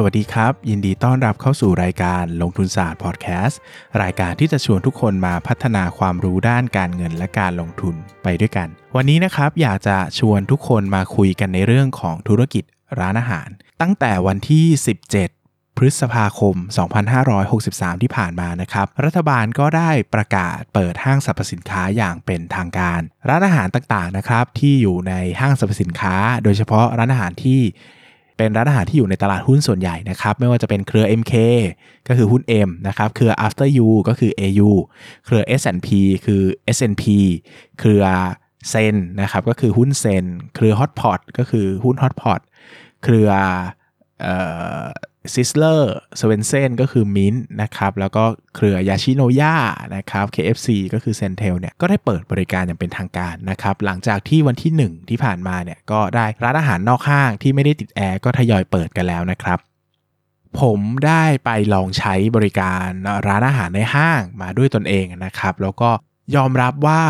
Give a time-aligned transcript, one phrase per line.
[0.00, 3.60] สวัสดีครับ ยินดีต้อนรับเข้าสู่รายการลงทุนศาสตร์พอดแคสต์
[4.02, 12.64] รายการที่จะชวนทุกคนมาพัฒนาความรู้ด้านการเงินและการลงทุนไปด้วยกัน วันนี้นะครับอยากจะชวนทุกคนมาคุยกันในเรื่องของธุรกิจ
[13.00, 13.48] ร้านอาหาร
[13.80, 14.66] ตั้งแต่วันที่
[15.22, 16.56] 17 พฤษภาคม
[17.28, 27.60] 2563 ที่ผ่านมานะครับ รัฐบาลก็ได้ประกาศเปิดห้างสรรพสินค้าอย่างเป็นทางการ ร้านอาหารต่างๆนะครับที่อยู่ในห้างสรรพสินค้า โดยเฉพาะร้านอาหารที่
[28.38, 31.34] เป็นร้านอาหารที่อยู่ในตลาดหุ้นส่วนใหญ่นะครับ ไม่ว่าจะเป็นเครือ MK
[32.08, 34.70] ก็คือหุ้น M นะครับ เครือ After You ก็คือ AU
[35.24, 35.88] เครือ S&P
[36.26, 36.42] คือ
[36.76, 37.04] S&P
[37.78, 38.04] เครือ
[38.70, 40.24] ZEN นะครับ ก็คือหุ้น ZEN
[40.54, 42.40] เครือ Hotpot ก็คือหุ้น Hotpot
[43.04, 43.30] เครือ
[45.34, 48.24] Sizzler Swensen's ก็คือมินนะครับ แล้วก็
[48.54, 49.56] เครือ Yoshinoya
[49.96, 59.58] นะครับ KFC ก็คือ CENTEL เนี่ย ก็ได้เปิดบริการอย่างเป็นทางการนะครับ หลังจากที่วันที่ 1 ที่ผ่านมาเนี่ย ก็ได้ร้านอาหารนอกห้างที่ไม่ได้ติดแอร์ก็ทยอยเปิดกันแล้วนะครับ
[60.60, 62.86] ผมได้ไปลองใช้บริการ
[63.26, 65.90] ร้านอาหารในห้างมาด้วยตนเองนะครับ แล้วก็
[66.36, 67.02] ยอมรับว่า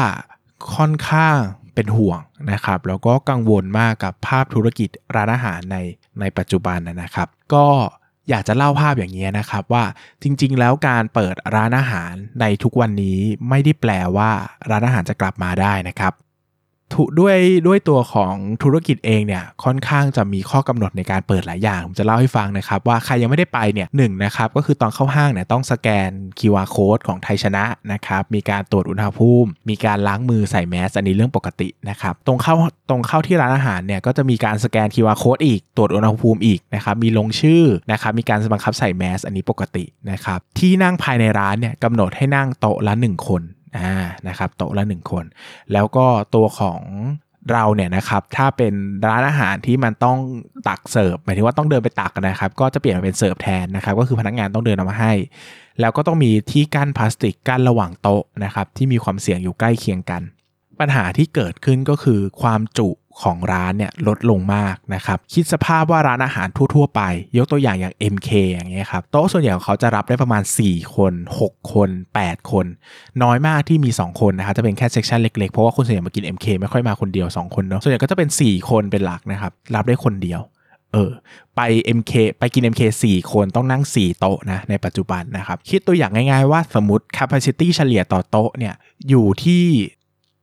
[0.75, 1.39] ค่อนข้าง
[1.79, 2.21] เป็นห่วง
[2.53, 5.77] นะครับ แล้วก็กังวลมากกับภาพธุรกิจร้านอาหารใน
[6.21, 7.67] ในปัจจุบันนะครับ ก็
[8.31, 9.85] อยากจะเล่าภาพอย่างนี้นะครับว่า
[10.23, 13.19] จริงๆ แล้วการเปิดร้านอาหารในทุกวันนี้
[13.49, 14.31] ไม่ได้แปลว่า
[14.71, 16.13] ร้านอาหารจะกลับมาได้นะครับ
[17.21, 17.37] ด้วย
[17.67, 32.55] ด้วยตัวของธุรกิจเองเนี่ยค่อนข้างจะมีข้อกำหนดในการเปิดหลายอย่างผมจะเล่าให้ฟังนะครับว่าใครยังไม่ได้ไปเนี่ยหนึ่งนะครับก็คือตอนเข้าห้างเนี่ยต้องสแกน QR code ของไทยชนะนะครับมีการตรวจอุณหภูมิ มีการล้างมือใส่แมสอันนี้เรื่องปกตินะครับตรงเข้า
[32.89, 43.43] ตรงเข้าที่ร้านอาหารเนี่ยก็จะมีการสแกน QR code อีกตรวจอุณหภูมิอีกนะครับมีลงชื่อนะครับมีการบังคับใส่แมสอันนี้ปกตินะครับที่นั่งภายในร้านเนี่ยกำหนดให้นั่งโต๊ะละ1คน
[43.77, 43.93] อ่า
[44.29, 45.25] นะครับโต๊ะละหนึ่งคน
[45.73, 46.83] แล้วก็ตัวของ
[47.53, 48.75] เราเนี่ยนะครับถ้าเป็น
[49.09, 50.19] ร้านอาหารที่มันต้อง
[50.69, 55.13] ตักเสิร์ฟหมายถึงว่าต้องเดินไปตักนะครับ ก็จะเปลี่ยนมาเป็นเสิร์ฟแทนนะครับ ก็คือพนักงานต้องเดินเอามาให้
[55.81, 60.23] แล้วก็ต้องมีที่กั้นพลาสติกกั้นระหว่างโต๊ะนะครับที่มีความเสี่ยงอยู่ใกล้เคียงกัน
[60.81, 62.89] ปัญหาที่เกิดขึ้นก็คือความจุ
[63.23, 67.01] ของร้านเนี่ยลดลงมากนะครับคิดสภาพว่าร้านอาหารทั่ว ๆ ไป
[67.37, 71.13] ยกตัวอย่างอย่าง MK อย่างเงี้ยครับโต๊ะส่วนใหญ่ของเขาจะรับได้ประมาณ 4 คน
[71.43, 71.91] 6 คน
[72.21, 72.67] 8 คน
[73.23, 80.41] น้อยมากที่มี 2 คนนะครับจะเป็นแค่เซกชันเล็กๆ เพราะว่าคนส่วนใหญ่มากิน MK ไม่ค่อยมาคนเดียว 2 คนเนาะส่วนใหญ่ก็จะเป็น 4 คนเป็นหลักนะครับรับได้คนเดียว
[80.93, 81.11] เออ
[81.57, 81.61] ไป
[81.99, 88.75] MK ไปกิน MK 4 คนต้องนั่ง 4 โต๊ะนะในปัจจุบันนะครับคิดตัวอย่างง่ายๆว่าสมมติ capacity เฉลี่ยต่อโต๊ะเนี่ย
[89.09, 89.65] อยู่ที่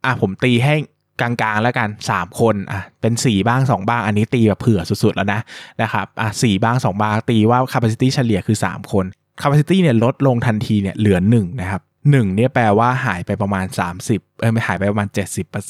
[0.05, 0.75] อะผมตีให้
[1.21, 5.41] กลางๆแล้วกัน 3 คนอะเป็น 4 บ้าง 2 บ้าง อันนี้ตีแบบเผื่อสุดๆแล้วนะ
[5.81, 9.05] นะครับอะสบ้าง 2 บ้าง ตีว่า capacity เฉลี่ยคือ 3 คน
[9.41, 13.65] capacity เนี่ยลดลงทันทีเนี่ยเหลือ 1 นะครับ1เนี่ยแปลว่าหายไปประมาณ
[14.03, 15.07] 30เออไม่หายไปประมาณ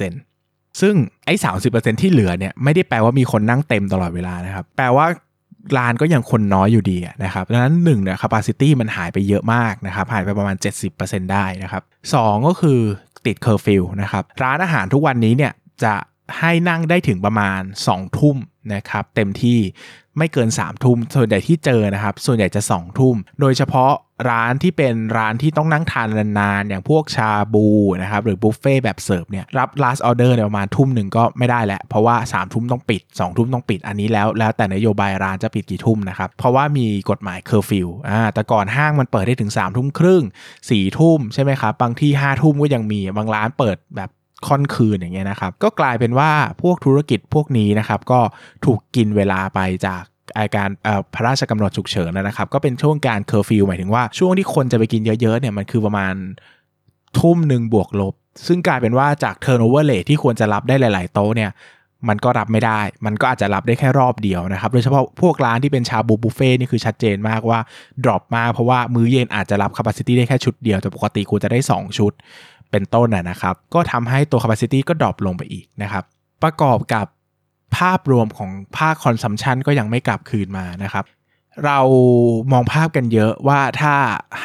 [0.10, 0.96] 70%ซึ่ง
[1.26, 1.52] ไอ้สา
[2.02, 5.06] ที่เหลือเนี่ยไม่ได้แปลว่ามีคนนั่งเต็มตลอดเวลานะครับแปลว่า
[5.78, 10.56] ร้านก็ยังคนน้อยอยู่ดีนะครับดังนั้น1เนี่ย capacity มันหายไปเยอะมากนะครับ หายไปประมาณ
[10.94, 11.84] 70%ได้นะครับ
[12.16, 12.80] 2ก็คือ
[13.28, 15.54] ติดเคอร์ฟิวนะครับร้านอาหารทุกวันนี้เนี่ย
[15.84, 15.96] จะ
[16.40, 18.38] ให้นั่งได้ถึงประมาณ 2 ทุ่ม
[18.74, 19.60] นะครับเต็มที่
[20.18, 23.92] ไม่เกิน3ามทุ่มส่วนใหญ่ที่เจอนะครับ ส่วนใหญ่จะ2องทุ่ม โดยเฉพาะ
[24.30, 26.08] ร้านที่เป็นร้านที่ต้องนั่งทาน
[26.40, 27.68] นานๆอย่างพวกชาบู
[28.02, 44.10] นะครับหรือบุฟเฟ่แบบเสิร์ฟเนี่ยรับ last order เนี่ยประมาณทุ่มหนึ่งก็ไม่ได้แหละเพราะว่า3ามทุ่มต้องปิด2องทุ่มต้องปิดอันนี้แล้ว แล้วแต่นโยบายร้านจะปิดกี่ทุ่มนะครับ เพราะว่ามีกฎหมายเคอร์ฟิวอ่าแต่ก่อนห้างมันเปิดได้ถึง3ามทุ่มครึ่ง4ี่ทุ่มใช่ไหมครับบางที่5้าทุ่มก็ยังมีบางร้านเปิดแบบ
[44.48, 48.20] ค่อนคืนอย่างเงี้ยนะครับก็กลายเป็นว่าพวกธุรกิจพวกนี้นะครับก็
[48.66, 50.04] ถูกกินเวลาไปจาก
[50.38, 50.70] อาการ
[51.14, 56.14] พระราชกำหนดฉุกเฉินนะครับก็เป็นช่วงการเคอร์ฟิวหมายถึงว่าช่วงที่คนจะไปกินเยอะๆเนี่ยมันคือประมาณ
[57.20, 58.14] ทุ่มหนึ่งบวกลบ
[58.48, 61.52] ซึ่งกลายเป็นว่าจาก turnover rate ที่ควรจะรับได้หลายๆโต๊ะเนี่ย
[62.08, 67.60] มันก็รับไม่ได้ มันก็อาจจะรับได้แค่รอบเดียวนะครับ โดยเฉพาะพวกร้านที่เป็นชาบูบุฟเฟ่นี่คือชัดเจนมากว่า
[68.04, 72.12] drop มากเพราะว่ามื้อเย็นอาจจะรับ capacity ได้แค่ชุดเดียว แต่ปกติควรจะได้ 2 ชุด
[72.72, 76.04] เป็นต้นนะครับ ก็ทำให้ตัว capacity ก็ drop ลงไปอีกนะครับ
[76.44, 77.06] ประกอบกับ
[77.78, 81.06] ภาพรวมของภาค consumption ก็ยังไม่กลับคืนมานะครับ
[81.66, 81.80] เรา
[82.52, 83.94] มองภาพกันเยอะว่าถ้า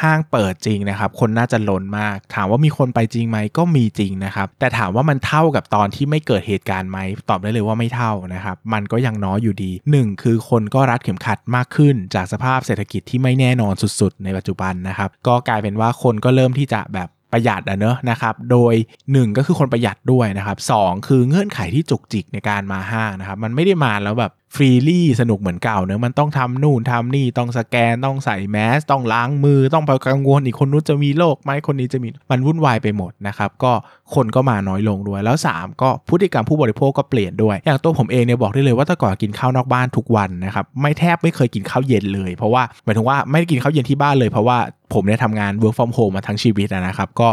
[0.00, 6.98] ห้างเปิดจริงนะครับ คนน่าจะล้นมาก ถามว่ามีคนไปจริงไหมก็มีจริงนะครับ แต่ถามว่ามันเท่ากับตอนที่ไม่เกิดเหตุการณ์ไหม
[7.30, 18.74] ตอบได้เลยว่าไม่เท่านะครับ มันก็ยังน้อยอยู่ดี 1 คือคนก็รัดเข็มขัดมากขึ้น จากสภาพเศรษฐกิจที่ไม่แน่นอนสุด ๆ ในปัจจุบันนะครับ ก็กลายเป็นว่าคนก็เริ่มที่จะแบบ ประหยัดอะเนอะนะครับ โดย
[19.06, 20.72] 1 ก็คือคนประหยัดด้วยนะครับส
[21.08, 33.72] คือเงื่อนไขที่จุกจิกในการมาห้างนะครับ มันไม่ได้มาแล้วแบบ ฟรีลี่สนุกเหมือนเก่าเนอะมันต้องทำนู่นทำนี่ต้องสแกนต้องใส่แมส ต้องล้างมือต้องไปกังวลอีกคนนู้นจะมีโรคไหมคนนี้จะมีมันวุ่นวายไปหมดนะครับก็
[34.14, 44.58] คนก็มาน้อยลงด้วยแล้ว 3 ก็พฤติกรรมผู้บริโภคก็เปลี่ยนด้วย อย่างตัวผมเองเนี่ยบอกได้เลยว่าแต่ก่อนกินข้าวนอกบ้านทุกวันนะครับไม่แทบไม่เคยกินข้าวเย็นเลย เพราะว่าหมายถึงว่าไม่ได้กินข้าวเย็นที่บ้านเลยเพราะว่า
[44.94, 47.28] ผมเนี่ยทำงาน work from home มาทั้งชีวิตนะครับ ก็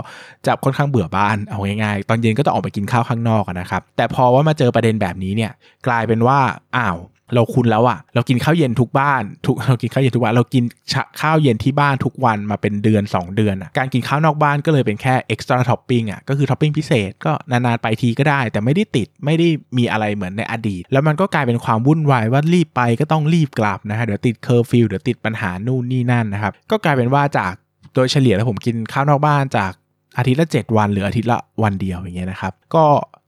[0.46, 5.52] จะค่อนข้างเบื่อบ้านเอาง่ายๆ ตอนเย็นก็ต้องออกไปกินข้าวข้างนอกนะครับ แต่พอว่ามาเจอประเด็นแบบนี้เนี่ย
[5.88, 6.40] กลายเป็นว่า
[6.78, 6.98] อ้าว
[7.36, 10.64] เราคุ้นแล้วอะเรากินข้าวเย็นทุกบ้านทุกเรากินข้าวเย็นทุกวันเรากิน
[11.22, 19.48] ข้าวเย็นที่บ้านทุกวันมาเป็นเดือน 2 เดือนอะการกินข้าวนอกบ้านก็เลยเป็นแค่ extra topping อะก็คือท็อปปิ้งพิเศษก็นานๆไปทีก็ได้ แต่ไม่ได้ติดไม่ได้
[19.78, 27.54] มีอะไรเหมือนในอดีต แล้วมันก็กลายเป็นความวุ่นวายว่ารีบไปก็ต้องรีบกลับนะฮะเดี๋ยวติดเคอร์ฟิวเดี๋ยวติดปัญหานู่นนี่นั่นนะครับก็กลายเป็นว่าจาก
[27.96, 29.72] โดยเฉลี่ยแล้วผมกินข้าวนอกบ้านจาก
[30.18, 32.86] อาทิตย์ละ 7 วันหรืออาทิตย์ละวันเดียวอย่างเงี้ยนะครับก็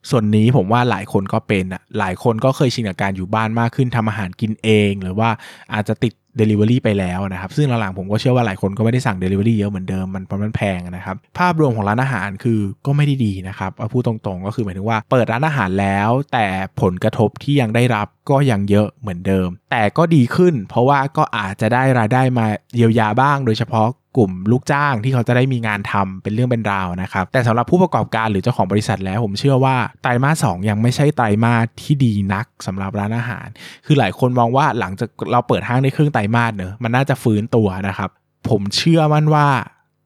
[0.10, 5.30] ส่วนนี้ผมว่าหลายคนก็เป็นอะหลายคนก็เคยชินกับการอยู่บ้านมากขึ้นทำอาหารกินเอง หรือว่า
[5.74, 16.48] อาจจะติด Delivery ไปแล้วนะครับ ซึ่งหลังๆผมก็เชื่อว่าหลายคนก็ไม่ได้สั่ง Delivery เยอะเหมือนเดิมมันเพราะมันแพงนะครับ ภาพรวมของร้านอาหารคือก็ไม่ได้ดีนะครับเอาพูดตรงๆ ก็คือหมายถึงว่าเปิดร้านอาหารแล้ว แต่
[16.82, 23.88] ผลกระทบที่ยังได้รับก็ยังเยอะเหมือนเดิม แต่ก็ดีขึ้น เพราะว่าก็อาจจะได้รายได้มาเยียวยาบ้าง โดยเฉพาะ
[24.18, 33.48] กลุ่มลูกจ้างที่เขาจะได้มีงานทำเป็นเรื่องเป็นราวนะครับแต่สำหรับผู้ประกอบการหรือเจ้าของบริษัทแล้วผมเชื่อว่าไตรมาสสยังไม่ใช่ไตรมาสที่ดีนักสำหรับร้านอาหาร
[33.86, 38.10] คือหลายคนมองว่าหลังจากเราเปิดห้างได้ครึ่งไตรมาสเนอะมันน่าจะฟื้นตัวนะครับ
[38.50, 39.48] ผมเชื่อมั่นว่า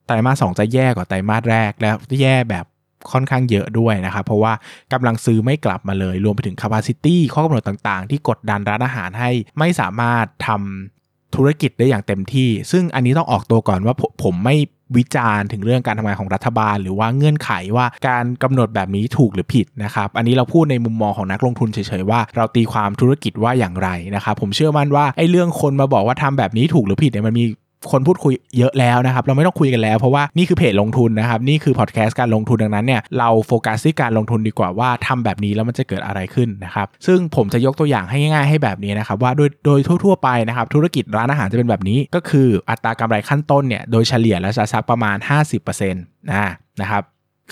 [0.06, 2.64] ไตรมาสสจะแย่กว่าไตรมาสแรกแล้วแย่แบบ
[3.12, 4.52] ค่อนข้างเยอะด้วยนะครับ เพราะว่า
[4.92, 10.93] กำลังซื้อไม่กลับมาเลย รวมไปถึง capacity ข้อกำหนดต่างๆ ที่กดดันร้านอาหารให้ไม่สามารถทำ
[11.36, 14.56] ธุรกิจได้อย่างเต็มที่ ซึ่งอันนี้ต้องออกตัวก่อนว่าผมไม่
[14.96, 27.44] วิจารณ์ถึงเรื่องการทำงานของรัฐบาล หรือว่าเงื่อนไขว่าการกำหนดแบบนี้ถูกหรือผิดนะครับ อันนี้เราพูดในมุมมองของนักลงทุนเฉยๆว่าเราตีความธุรกิจว่าอย่างไรนะครับผมเชื่อมั่นว่าไอ้เรื่องคนมาบอกว่าทำแบบนี้ถูกหรือผิดเนี่ยมันมี
[27.92, 45.16] คนพูดคุยเยอะแล้วนะครับเราไม่ต้องคุยกันแล้วเพราะว่านี่คือเพจลงทุนนะครับนี่คือพอดแคสต์การลงทุนดังนั้นเนี่ยเราโฟกัสที่การลงทุนดีกว่าว่าทำแบบนี้แล้วมันจะเกิดอะไรขึ้นนะครับซึ่งผมจะยกตัวอย่างให้ง่ายๆให้แบบนี้นะครับว่าโดยโดยทั่วๆไปนะครับธุรกิจร้านอาหารจะเป็นแบบนี้ ก็คืออัตรากำไรขั้นต้นเนี่ยโดยเฉลี่ยแล้วจะสักประมาณ
[45.58, 47.02] 50%นะนะครับ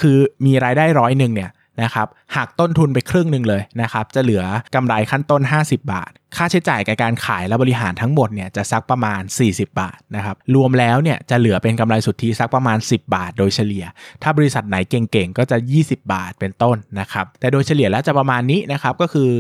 [0.01, 1.51] คือมีรายได้ร้อยหนึ่งเนี่ย
[1.83, 13.85] นะครับหักต้นทุนไปครึ่งหนึ่งเลยนะครับจะเหลือกำไรขั้นต้น 50 บาท ค่าใช้จ่ายกับการขายและบริหารทั้งหมดเนี่ยจะสักประมาณ 40 บาทนะครับรวมแล้วเนี่ยจะเหลือเป็นกำไรสุทธิสักประมาณ 10 บาท โดยเฉลี่ย
[14.23, 19.31] ถ้าบริษัทไหนเก่งๆก็จะ 20 บาทเป็นต้นนะครับแต่โดยเฉลี่ยแล้วจะประมาณนี้นะครับก็คือ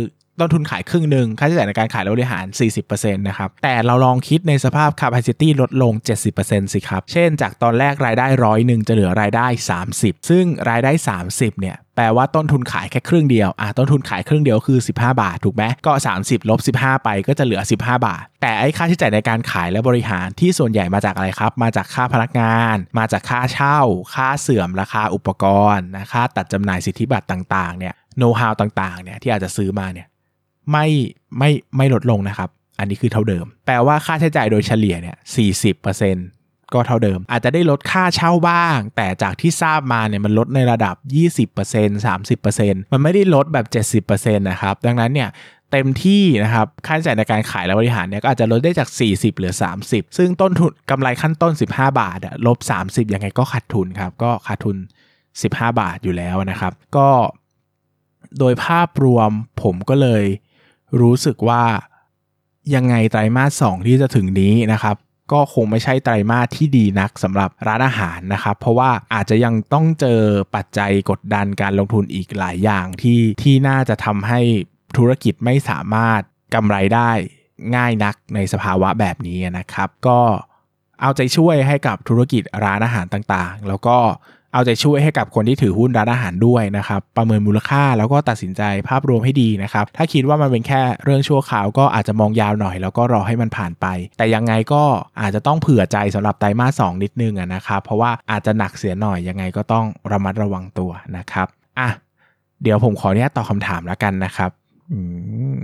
[0.43, 2.45] ต้นทุนขายครึ่งหนึ่งค่าใช้จ่ายในการขายและบริหาร
[2.83, 5.93] 40%นะครับ แต่เราลองคิดในสภาพ capacity ลดลง
[6.33, 9.47] 70%สิครับ เช่น จากตอนแรกรายได้ร้อยหนึ่งจะเหลือรายได้
[9.89, 10.93] 30 ซึ่งรายได้
[11.27, 14.91] 30 เนี่ยแปลว่าต้นทุนขายแค่ครึ่งเดียว อะต้นทุนขายครึ่งเดียวคือ 15
[15.23, 23.81] บาท ถูกไหมก็ 30ลบ15 ไปก็จะเหลือ 15 บาท แต่ไอ้ค่าใช้จ่ายในการขายและบริหารที่ส่วนใหญ่มาจากอะไรครับ มาจากค่าพนักงาน มาจากค่าเช่า
[24.15, 30.07] ค่าเสื่อมราคาอุปกรณ์นะค่าตัดจำหน่ายสิทธิบัตรต่างๆเนี่ยโน้ตฮาวต่างๆเนี่ยที่อาจจะซื้อมาเนี่ย
[30.71, 30.87] ไม่
[31.39, 36.27] ไม่ไม่ลดลงนะครับ อันนี้คือเท่าเดิม แปลว่าค่าใช้จ่ายโดยเฉลี่ยเนี่ยสี่สิบเปอร์เซ็นต์
[36.75, 40.97] ก็เท่าเดิม อาจจะได้ลดค่าเช่าบ้าง แต่จากที่ทราบมาเนี่ยมันลดในระดับ
[41.55, 43.59] 20% 30%มันไม่ได้ลดแบ
[44.01, 45.29] บ 70%นะครับ ดังนั้นเนี่ย
[45.71, 49.55] เต็มที่นะครับค่าใช้จ่ายในการขายและบริหารเนี่ยก็อาจจะลดได้จาก 40 เหลือ
[49.85, 54.77] 30 ซึ่งต้นทุนกำไรขั้นต้น 15 บาทลบ 30 ยังไงก็ขาดทุนครับ ก็ขาดทุน
[55.29, 55.47] 15
[55.81, 57.09] บาทอยู่แล้วนะครับ ก็
[58.39, 59.31] โดยภาพรวม
[59.63, 60.25] ผมก็เลย
[61.01, 61.63] รู้สึกว่า
[62.75, 64.97] ยังไงไตรมาสสที่จะถึงนี้นะครับ
[65.33, 70.21] ก็คงไม่ใช่ไตรมาสที่ดีนักสำหรับร้านอาหารนะครับ เพราะว่าอาจจะยังต้องเจอ
[70.55, 74.41] ปัจจัยกดดันการลงทุนอีกหลายอย่างที่ที่น่าจะทำให้
[74.97, 76.21] ธุรกิจไม่สามารถ
[76.55, 77.11] กำไรได้
[77.77, 80.21] ง่ายนักในสภาวะแบบนี้นะครับ ก็
[81.01, 83.99] เอาใจช่วยให้กับธุรกิจร้านอาหารต่างๆ แล้วก็
[84.53, 93.87] เอาใจช่วยให้กับคนที่ถือหุ้นร้านอาหารด้วยนะครับ ประเมินมูลค่าแล้วก็ตัดสินใจภาพรวมให้ดีนะครับ ถ้าคิดว่ามันเป็นแค่เรื่องชั่วคราวก็อาจจะมองยาวหน่อย แล้วก็รอให้มันผ่านไป
[94.19, 94.83] แต่ยังไงก็
[95.21, 101.47] อาจจะต้องเผื่อใจสำหรับไตรมาสสนิดนึงนะครับ เพราะว่าอาจจะหนักเสียหน่อยยังไงก็ต้องระมัดระวังตัวนะครับ
[101.79, 101.89] อะ
[102.63, 104.51] เดี๋ยวผมขออนุญาตตอบคำถามแล้วกันนะครับ
[104.93, 104.99] อื
[105.57, 105.61] ม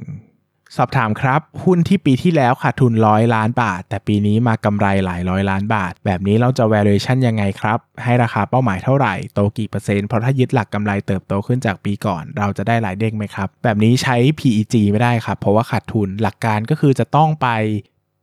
[0.77, 17.49] สอบถามครับ หุ้นที่ปีที่แล้วขาดทุนร้อยล้านบาท แต่ปีนี้มากำไรหลายร้อยล้านบาท แบบนี้เราจะ valuation ยังไงครับ ให้ราคาเป้าหมายเท่าไหร่ โตกี่เปอร์เซ็นต์เพราะถ้ายึดหลักกำไรเติบโตขึ้นจากปีก่อน เราจะได้หลายเด้งไหมครับ แบบนี้ใช้ PEG ไม่ได้ครับ เพราะว่าขาดทุนหลักการก็คือจะต้องไป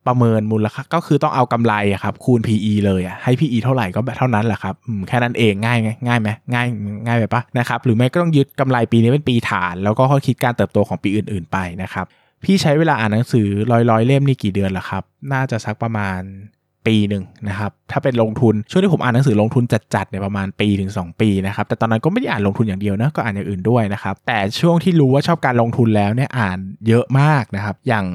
[0.07, 4.75] ประเมินมูลค่าก็คือต้องเอากำไรอะครับคูณ PE เลยอะให้ PE เท่าไหร่ก็เท่านั้นแหละครับ
[5.07, 6.67] แค่นั้นเองง่ายไงง่ายไหมง่าย
[7.05, 12.05] ง่ายไปปะนะครับหรือไม่ก็ต้องยึดกำไรปีนี้เป็นปีฐาน แล้วก็ค่อยคิดการเติบโตของปีอื่น ๆ ไปนะครับ
[12.45, 16.21] พี่ใช้เวลาอ่านหนังสือร้อยร้อยเล่มนี่กี่เดือนละครับ น่าจะสักประมาณ
[16.87, 19.63] ปีหนึ่งนะครับ ถ้าเป็นลงทุน ช่วงที่ผมอ่านหนังสือลงทุน
[19.95, 28.05] จัดๆเนี่ยประมาณปีถึง 2 ปีนะครับ แต่ตอนนั้นก็ไม่ได้อ่านลงทุนอย่างเดียวนะ ก็อ่านอย่างอื่นด้วยนะครับ แต่ช่วงที่รู้ว่าชอบการลงทุนแล้วเนี่ยอ่านเยอะมากนะครับ อย่าง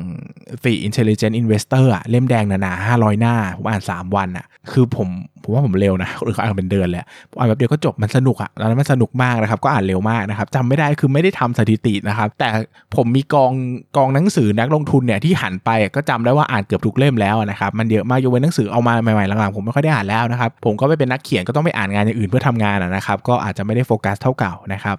[0.64, 5.08] The Intelligent Investor อะเล่มแดงหนาๆ500 หน้า ผมอ่าน 3 วันอะคือผม
[5.42, 7.04] ผมว่าผมเร็วนะคนอื่นเขาอ่านเป็นเดือนเลย
[7.38, 12.48] อ่านแบบเดียวก็จบมันสนุกอะตอนนั้นมันสนุกมากนะครับ ก็อ่านเร็วมากนะครับจำไม่ได้คือไม่ได้ทำสถิตินะครับ แต่
[12.96, 13.52] ผมมีกอง
[13.96, 24.96] กองหนังสือนักลงทุนเนี่ยที่หันไปก็จำได้ว่าอ่านเกือบทุกเล่มแล้วนะครับมันเยอะมากยกเว้นหนังสือเอามาใหม่ๆหลังๆผมไม่ค่อยได้อ่านแล้วนะครับผมก็ไปเป็นนักเขียนก็ต้องไปอ่านงานอย่างอื่นเพื่อทำงานนะครับ ก็อาจจะไม่ได้โฟกัสเท่าเก่านะครับ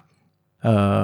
[0.64, 1.00] เอ่อ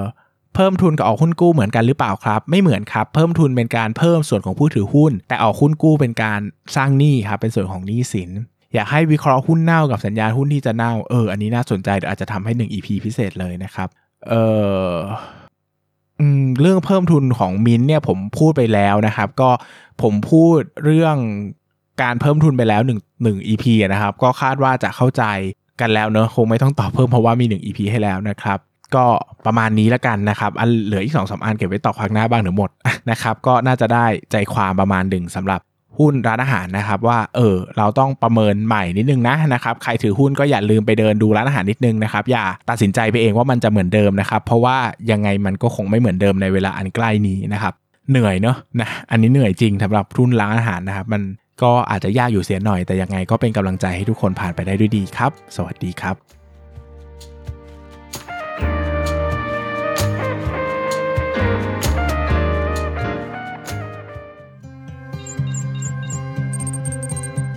[0.55, 6.39] เพิ่มทุนกับออกหุ้นกู้เหมือนกันหรือเปล่าครับ ไม่เหมือนครับ เพิ่มทุนเป็นการเพิ่มส่วนของผู้ถือหุ้น แต่ออกหุ้นกู้เป็นการ
[6.75, 8.31] สร้างหนี้ครับเป็นส่วนของหนี้สิน
[8.73, 13.89] อยากให้วิเคราะห์หุ้นเน่ากับสัญญาณหุ้นที่จะเน่าเอออันนี้น่าสนใจเดี๋ยวอาจจะทำให้ 1 EP พิเศษเลยนะครับ
[14.27, 14.33] เอ
[14.89, 14.91] อ
[16.61, 19.49] เรื่องเพิ่มทุนของมินเนี่ยผมพูดไปแล้วนะครับ ก็
[20.01, 21.15] ผมพูดเรื่อง
[22.01, 25.23] การเพิ่มทุนไปแล้ว1 1 EP นะครับ ก็คาดว่าจะเข้าใจ
[25.81, 28.59] กันแล้วเนอะคงไม่ต้องตอบเพิ่มเพราะว่ามี 1 EP ให้แล้วนะครับ
[28.95, 29.05] ก็
[29.45, 32.69] ประมาณนี้แล้วกันนะครับอันเหลืออีก2อสอันเก็บไว้ต่อครั้งหน้าบ้างหรือหมด
[33.11, 35.59] นะครับ ก็น่าจะได้ใจความประมาณหนึ่งสำหรับ
[35.97, 44.77] หุ้นร้านอาหารนะครับว่าเออเราต้องประเมินใหม่นิดนึงนะนะครับใครถือหุ้นก็อย่าลืมไปเดินดูร้านอาหารนิดนึงนะครับอย่าตัดสินใจไปเองว่ามันจะเหมือนเดิมนะครับเพราะว่า
[45.11, 47.73] ยังไงมันก็คงไม่เหมือนเดิมในเวลาอันใกล้นี้นะครับ
[48.11, 51.21] เหนื่อยเนาะนะอันนี้เหนื่อยจริงสำหรับหุ้นร้านอาหารนะครับมัน
[51.63, 56.38] ก็อาจจะยากอยู่เสียหน่อยแต่ยังไงก็เป็นกำลังใจให้ทุกคนผ่านไปได้ด้วยดีครับ สวัสดีครับ